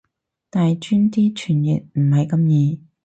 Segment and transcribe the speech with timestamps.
[0.49, 2.81] 大專啲傳譯唔係咁易